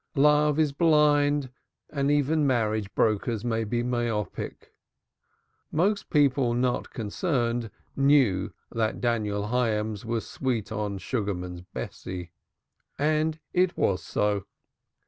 Love 0.15 0.57
is 0.57 0.71
blind, 0.71 1.51
and 1.91 2.09
even 2.09 2.47
marriage 2.47 2.91
brokers 2.95 3.45
may 3.45 3.63
be 3.63 3.83
myopic. 3.83 4.73
Most 5.71 6.09
people 6.09 6.55
not 6.55 6.89
concerned 6.89 7.69
knew 7.95 8.51
that 8.71 8.99
Daniel 8.99 9.49
Hyams 9.49 10.03
was 10.03 10.27
"sweet 10.27 10.71
on" 10.71 10.97
Sugarman's 10.97 11.61
Bessie. 11.61 12.31
And 12.97 13.39
it 13.53 13.77
was 13.77 14.01
so. 14.03 14.47